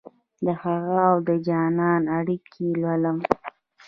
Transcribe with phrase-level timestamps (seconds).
[0.45, 3.17] دهغه اودجانان اړیکې لولم